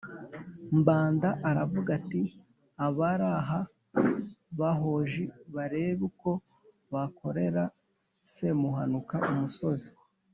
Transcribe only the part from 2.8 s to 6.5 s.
Abari aha bahoji barebe uko